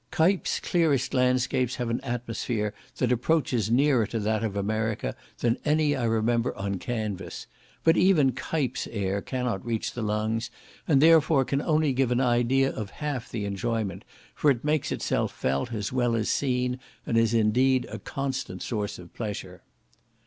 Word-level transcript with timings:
Cuyp's 0.09 0.59
clearest 0.59 1.13
landscapes 1.13 1.75
have 1.75 1.91
an 1.91 2.01
atmosphere 2.01 2.73
that 2.97 3.11
approaches 3.11 3.69
nearer 3.69 4.07
to 4.07 4.19
that 4.19 4.43
of 4.43 4.55
America 4.55 5.15
than 5.41 5.59
any 5.63 5.95
I 5.95 6.05
remember 6.05 6.57
on 6.57 6.79
canvas; 6.79 7.45
but 7.83 7.95
even 7.95 8.31
Cuyp's 8.31 8.87
air 8.87 9.21
cannot 9.21 9.63
reach 9.63 9.93
the 9.93 10.01
lungs, 10.01 10.49
and, 10.87 11.03
therefore, 11.03 11.45
can 11.45 11.61
only 11.61 11.93
give 11.93 12.09
an 12.11 12.19
idea 12.19 12.71
of 12.71 12.89
half 12.89 13.29
the 13.29 13.45
enjoyment; 13.45 14.03
for 14.33 14.49
it 14.49 14.63
makes 14.63 14.91
itself 14.91 15.31
felt 15.33 15.71
as 15.71 15.93
well 15.93 16.15
as 16.15 16.29
seen, 16.31 16.79
and 17.05 17.15
is 17.15 17.35
indeed 17.35 17.85
a 17.91 17.99
constant 17.99 18.63
source 18.63 18.97
of 18.97 19.13
pleasure. 19.13 19.61